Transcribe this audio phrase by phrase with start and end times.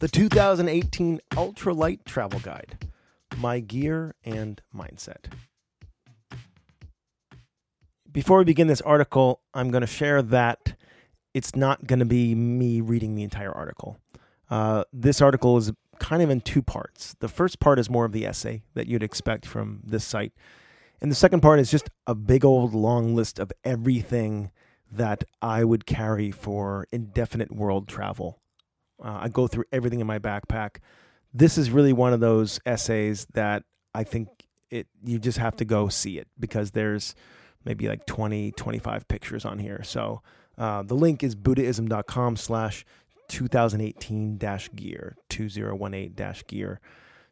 [0.00, 2.88] the 2018 Ultralight Travel Guide
[3.36, 5.26] My Gear and Mindset.
[8.10, 10.74] Before we begin this article, I'm going to share that
[11.34, 13.98] it's not going to be me reading the entire article.
[14.48, 17.14] Uh, this article is kind of in two parts.
[17.20, 20.32] The first part is more of the essay that you'd expect from this site.
[21.02, 24.50] And the second part is just a big old long list of everything
[24.90, 28.40] that I would carry for indefinite world travel
[29.02, 30.76] uh, I go through everything in my backpack.
[31.32, 33.64] This is really one of those essays that
[33.94, 34.28] I think
[34.70, 37.14] it you just have to go see it because there's
[37.64, 39.82] maybe like 20, 25 pictures on here.
[39.82, 40.22] So
[40.56, 42.84] uh, the link is buddhism.com slash
[43.28, 46.80] 2018 dash gear, 2018 dash gear.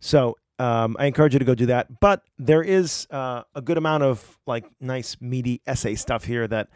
[0.00, 2.00] So um, I encourage you to go do that.
[2.00, 6.68] But there is uh, a good amount of like nice meaty essay stuff here that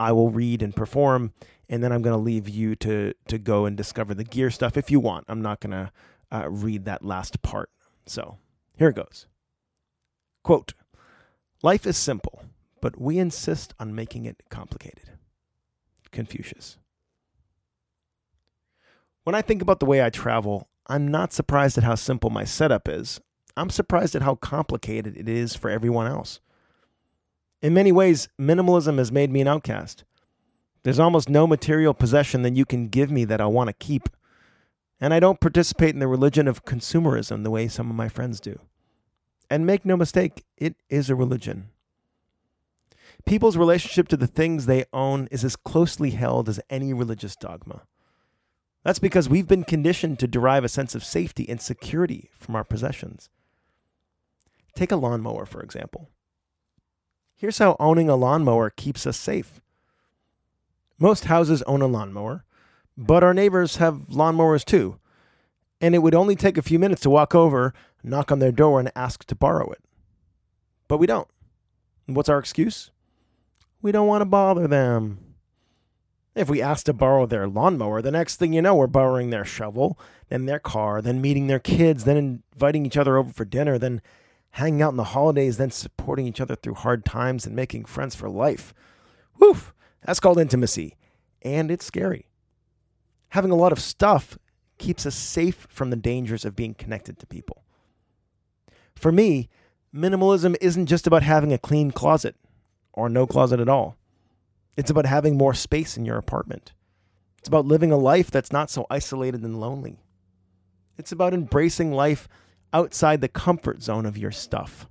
[0.00, 1.32] I will read and perform
[1.68, 4.76] and then I'm going to leave you to to go and discover the gear stuff
[4.76, 5.26] if you want.
[5.28, 5.92] I'm not going to
[6.32, 7.70] uh, read that last part.
[8.06, 8.38] So
[8.76, 9.26] here it goes.
[10.42, 10.74] Quote:
[11.62, 12.44] Life is simple,
[12.80, 15.10] but we insist on making it complicated.
[16.10, 16.78] Confucius.
[19.24, 22.44] When I think about the way I travel, I'm not surprised at how simple my
[22.44, 23.20] setup is.
[23.58, 26.40] I'm surprised at how complicated it is for everyone else.
[27.60, 30.04] In many ways, minimalism has made me an outcast.
[30.84, 34.08] There's almost no material possession that you can give me that I want to keep.
[35.00, 38.40] And I don't participate in the religion of consumerism the way some of my friends
[38.40, 38.60] do.
[39.50, 41.70] And make no mistake, it is a religion.
[43.26, 47.82] People's relationship to the things they own is as closely held as any religious dogma.
[48.84, 52.64] That's because we've been conditioned to derive a sense of safety and security from our
[52.64, 53.28] possessions.
[54.74, 56.08] Take a lawnmower, for example.
[57.38, 59.60] Here's how owning a lawnmower keeps us safe.
[60.98, 62.44] Most houses own a lawnmower,
[62.96, 64.98] but our neighbors have lawnmowers too.
[65.80, 67.72] And it would only take a few minutes to walk over,
[68.02, 69.78] knock on their door, and ask to borrow it.
[70.88, 71.28] But we don't.
[72.06, 72.90] what's our excuse?
[73.82, 75.20] We don't want to bother them.
[76.34, 79.44] If we ask to borrow their lawnmower, the next thing you know, we're borrowing their
[79.44, 79.96] shovel,
[80.28, 84.02] then their car, then meeting their kids, then inviting each other over for dinner, then
[84.58, 88.14] hanging out in the holidays, then supporting each other through hard times and making friends
[88.14, 88.74] for life.
[89.38, 89.72] Woof!
[90.04, 90.96] That's called intimacy,
[91.42, 92.28] and it's scary.
[93.30, 94.36] Having a lot of stuff
[94.78, 97.62] keeps us safe from the dangers of being connected to people.
[98.96, 99.48] For me,
[99.94, 102.34] minimalism isn't just about having a clean closet
[102.92, 103.96] or no closet at all.
[104.76, 106.72] It's about having more space in your apartment.
[107.38, 110.00] It's about living a life that's not so isolated and lonely.
[110.96, 112.28] It's about embracing life
[112.72, 114.86] outside the comfort zone of your stuff.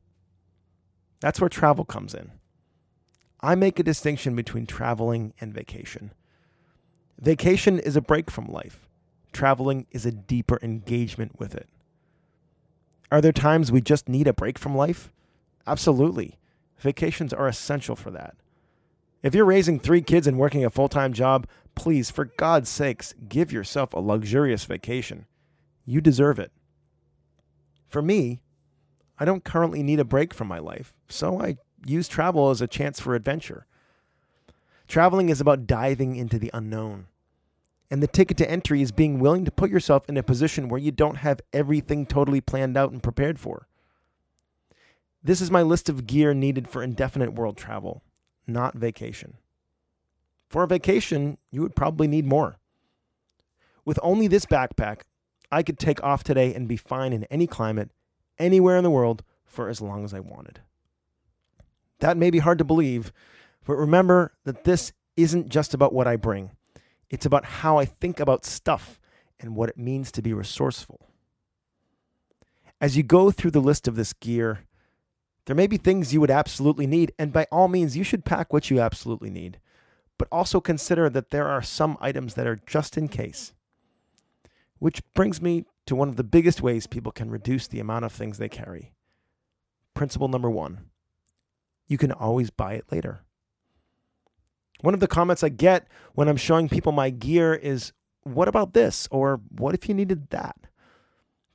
[1.20, 2.32] That's where travel comes in.
[3.42, 6.12] I make a distinction between traveling and vacation.
[7.20, 8.88] Vacation is a break from life,
[9.32, 11.68] traveling is a deeper engagement with it.
[13.12, 15.12] Are there times we just need a break from life?
[15.66, 16.38] Absolutely.
[16.80, 18.36] Vacations are essential for that.
[19.24, 23.14] If you're raising three kids and working a full time job, please, for God's sakes,
[23.28, 25.26] give yourself a luxurious vacation.
[25.86, 26.52] You deserve it.
[27.88, 28.42] For me,
[29.20, 32.68] I don't currently need a break from my life, so I use travel as a
[32.68, 33.66] chance for adventure.
[34.88, 37.08] Traveling is about diving into the unknown.
[37.90, 40.80] And the ticket to entry is being willing to put yourself in a position where
[40.80, 43.68] you don't have everything totally planned out and prepared for.
[45.24, 48.04] This is my list of gear needed for indefinite world travel,
[48.46, 49.38] not vacation.
[50.50, 52.58] For a vacation, you would probably need more.
[53.84, 55.02] With only this backpack,
[55.52, 57.90] I could take off today and be fine in any climate,
[58.38, 60.62] anywhere in the world, for as long as I wanted.
[62.00, 63.12] That may be hard to believe,
[63.66, 66.52] but remember that this isn't just about what I bring.
[67.10, 69.00] It's about how I think about stuff
[69.40, 71.00] and what it means to be resourceful.
[72.80, 74.62] As you go through the list of this gear,
[75.46, 78.52] there may be things you would absolutely need, and by all means, you should pack
[78.52, 79.60] what you absolutely need.
[80.18, 83.54] But also consider that there are some items that are just in case.
[84.80, 88.12] Which brings me to one of the biggest ways people can reduce the amount of
[88.12, 88.94] things they carry.
[89.94, 90.86] Principle number one
[91.88, 93.24] you can always buy it later.
[94.82, 97.94] One of the comments I get when I'm showing people my gear is,
[98.24, 99.08] What about this?
[99.10, 100.56] Or what if you needed that?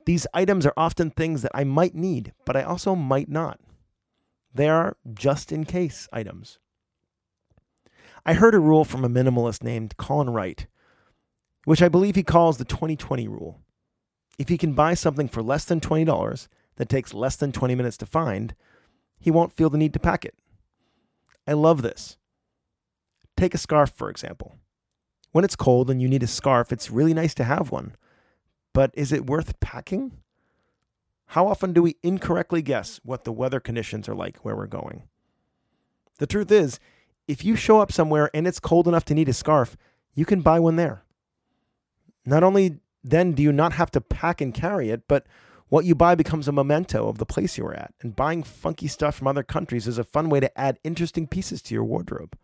[0.05, 3.59] These items are often things that I might need, but I also might not.
[4.53, 6.59] They are just in case items.
[8.25, 10.67] I heard a rule from a minimalist named Colin Wright,
[11.65, 13.59] which I believe he calls the 2020 rule.
[14.37, 17.97] If he can buy something for less than $20 that takes less than 20 minutes
[17.97, 18.55] to find,
[19.19, 20.35] he won't feel the need to pack it.
[21.47, 22.17] I love this.
[23.37, 24.57] Take a scarf, for example.
[25.31, 27.95] When it's cold and you need a scarf, it's really nice to have one.
[28.73, 30.19] But is it worth packing?
[31.27, 35.03] How often do we incorrectly guess what the weather conditions are like where we're going?
[36.19, 36.79] The truth is,
[37.27, 39.75] if you show up somewhere and it's cold enough to need a scarf,
[40.13, 41.02] you can buy one there.
[42.25, 45.25] Not only then do you not have to pack and carry it, but
[45.69, 47.93] what you buy becomes a memento of the place you were at.
[48.01, 51.61] And buying funky stuff from other countries is a fun way to add interesting pieces
[51.63, 52.37] to your wardrobe.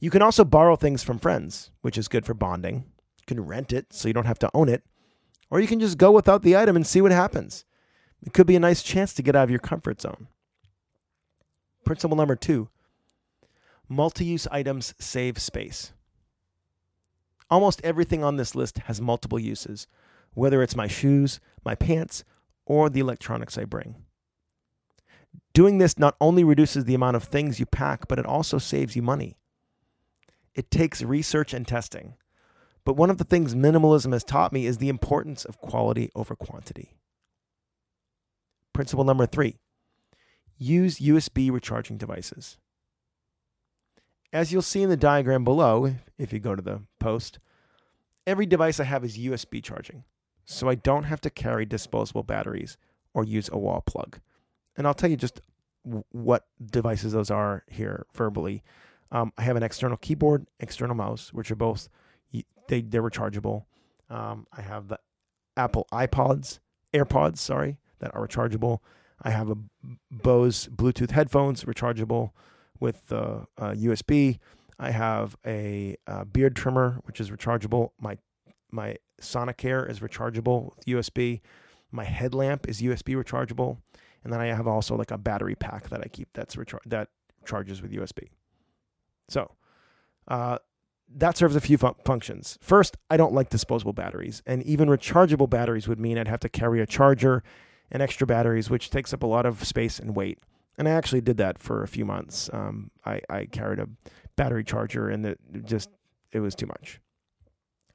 [0.00, 2.86] You can also borrow things from friends, which is good for bonding.
[3.18, 4.84] You can rent it so you don't have to own it,
[5.50, 7.64] or you can just go without the item and see what happens.
[8.22, 10.28] It could be a nice chance to get out of your comfort zone.
[11.84, 12.68] Principle number two
[13.88, 15.92] multi use items save space.
[17.52, 19.86] Almost everything on this list has multiple uses,
[20.32, 22.24] whether it's my shoes, my pants,
[22.64, 23.96] or the electronics I bring.
[25.52, 28.96] Doing this not only reduces the amount of things you pack, but it also saves
[28.96, 29.36] you money.
[30.54, 32.14] It takes research and testing.
[32.86, 36.34] But one of the things minimalism has taught me is the importance of quality over
[36.34, 36.94] quantity.
[38.72, 39.56] Principle number three
[40.56, 42.56] use USB recharging devices.
[44.32, 47.38] As you'll see in the diagram below, if you go to the post,
[48.26, 50.04] every device I have is USB charging,
[50.44, 52.76] so I don't have to carry disposable batteries
[53.12, 54.20] or use a wall plug.
[54.76, 55.40] And I'll tell you just
[56.12, 58.62] what devices those are here verbally.
[59.10, 61.88] Um, I have an external keyboard, external mouse, which are both
[62.68, 63.64] they they're rechargeable.
[64.08, 64.98] Um, I have the
[65.56, 66.58] Apple iPods,
[66.94, 68.78] AirPods, sorry, that are rechargeable.
[69.22, 69.56] I have a
[70.10, 72.30] Bose Bluetooth headphones, rechargeable
[72.82, 74.40] with uh, uh, USB.
[74.78, 77.90] I have a uh, beard trimmer, which is rechargeable.
[77.98, 78.18] My
[78.70, 81.40] my Sonicare is rechargeable with USB.
[81.92, 83.78] My headlamp is USB rechargeable,
[84.24, 87.08] and then I have also like a battery pack that I keep that's rechar- that
[87.46, 88.28] charges with USB.
[89.28, 89.52] So,
[90.26, 90.58] uh,
[91.14, 92.58] that serves a few fun- functions.
[92.60, 96.48] First, I don't like disposable batteries, and even rechargeable batteries would mean I'd have to
[96.48, 97.44] carry a charger
[97.90, 100.38] and extra batteries, which takes up a lot of space and weight.
[100.78, 102.48] And I actually did that for a few months.
[102.52, 103.88] Um, I, I carried a
[104.36, 105.90] battery charger, and it just
[106.32, 107.00] it was too much.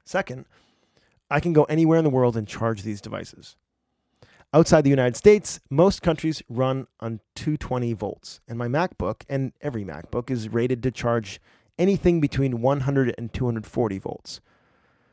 [0.04, 0.46] Second,
[1.30, 3.56] I can go anywhere in the world and charge these devices.
[4.54, 9.84] Outside the United States, most countries run on 220 volts, and my MacBook and every
[9.84, 11.38] MacBook is rated to charge
[11.78, 14.40] anything between 100 and 240 volts.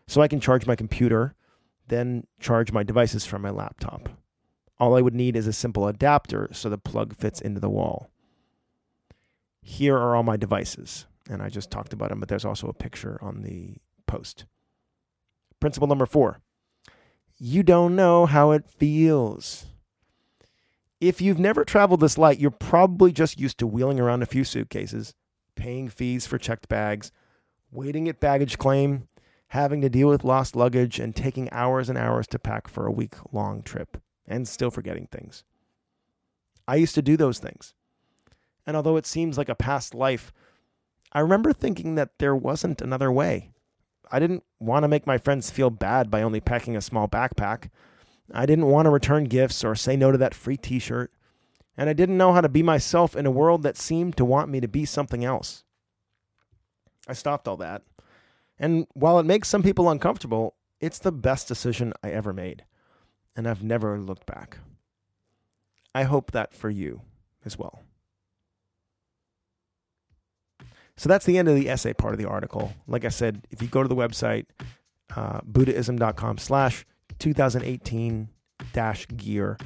[0.07, 1.35] So I can charge my computer,
[1.87, 4.09] then charge my devices from my laptop.
[4.79, 8.09] All I would need is a simple adapter so the plug fits into the wall.
[9.61, 12.73] Here are all my devices, and I just talked about them, but there's also a
[12.73, 14.45] picture on the post.
[15.59, 16.39] Principle number four
[17.37, 19.65] you don't know how it feels.
[21.01, 24.45] If you've never traveled this light, you're probably just used to wheeling around a few
[24.45, 25.13] suitcases,
[25.55, 27.11] paying fees for checked bags,
[27.71, 29.07] waiting at baggage claim,
[29.49, 32.91] having to deal with lost luggage, and taking hours and hours to pack for a
[32.91, 35.43] week long trip, and still forgetting things.
[36.67, 37.73] I used to do those things.
[38.65, 40.33] And although it seems like a past life,
[41.11, 43.51] I remember thinking that there wasn't another way.
[44.11, 47.69] I didn't want to make my friends feel bad by only packing a small backpack.
[48.33, 51.11] I didn't want to return gifts or say no to that free t shirt
[51.77, 54.49] and I didn't know how to be myself in a world that seemed to want
[54.49, 55.63] me to be something else.
[57.07, 57.83] I stopped all that.
[58.57, 62.63] And while it makes some people uncomfortable, it's the best decision I ever made.
[63.35, 64.57] And I've never looked back.
[65.93, 67.01] I hope that for you
[67.45, 67.81] as well.
[70.97, 72.73] So that's the end of the essay part of the article.
[72.87, 74.45] Like I said, if you go to the website,
[75.15, 76.85] uh, buddhism.com slash
[77.19, 78.29] 2018
[78.71, 79.57] dash gear,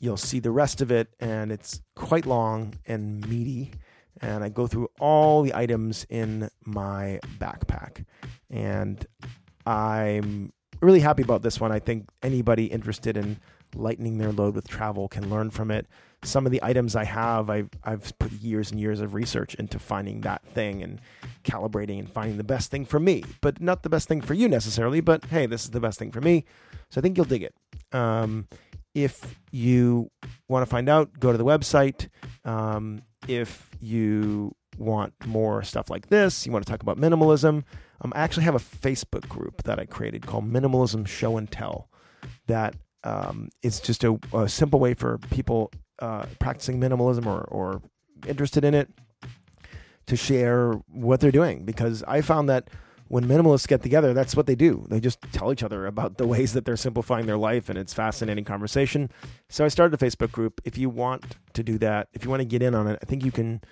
[0.00, 3.72] you'll see the rest of it, and it's quite long and meaty.
[4.20, 8.04] And I go through all the items in my backpack.
[8.50, 9.06] And
[9.64, 11.72] I'm really happy about this one.
[11.72, 13.38] I think anybody interested in
[13.74, 15.86] lightening their load with travel can learn from it.
[16.24, 19.78] Some of the items I have, I've, I've put years and years of research into
[19.78, 21.00] finding that thing and
[21.44, 24.48] calibrating and finding the best thing for me, but not the best thing for you
[24.48, 25.00] necessarily.
[25.00, 26.44] But hey, this is the best thing for me.
[26.90, 27.54] So I think you'll dig it.
[27.92, 28.48] Um,
[28.94, 30.10] if you
[30.48, 32.08] want to find out, go to the website.
[32.44, 37.64] Um, if you want more stuff like this, you want to talk about minimalism,
[38.00, 41.88] um, I actually have a Facebook group that I created called Minimalism Show and Tell.
[42.46, 47.82] That um, is just a, a, simple way for people uh, practicing minimalism or, or
[48.26, 48.88] interested in it
[50.06, 51.64] to share what they're doing.
[51.64, 52.68] Because I found that
[53.08, 54.86] when minimalists get together, that's what they do.
[54.88, 57.94] They just tell each other about the ways that they're simplifying their life, and it's
[57.94, 59.10] fascinating conversation.
[59.48, 60.60] So I started a Facebook group.
[60.64, 63.06] If you want to do that, if you want to get in on it, I
[63.06, 63.62] think you can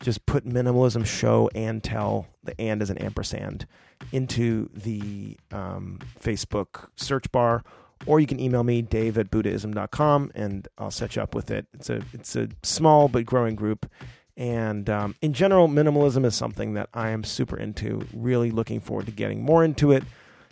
[0.00, 3.66] just put minimalism show and tell the and as an ampersand
[4.12, 7.64] into the um, Facebook search bar,
[8.04, 11.66] or you can email me dave at buddhism.com and I'll set you up with it.
[11.74, 13.90] It's a it's a small but growing group.
[14.36, 18.06] And um, in general, minimalism is something that I am super into.
[18.12, 20.04] Really looking forward to getting more into it.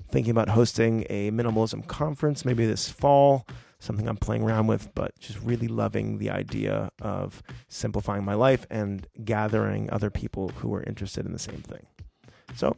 [0.09, 3.47] Thinking about hosting a minimalism conference maybe this fall
[3.85, 8.67] something I'm playing around with, but just really loving the idea of simplifying my life
[8.71, 11.87] and gathering other people who are interested in the same thing.
[12.57, 12.77] So,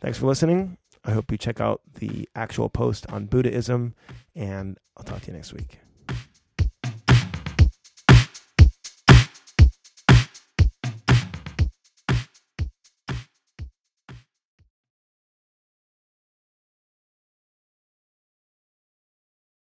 [0.00, 0.76] thanks for listening.
[1.04, 3.94] I hope you check out the actual post on Buddhism,
[4.34, 5.83] and I'll talk to you next week.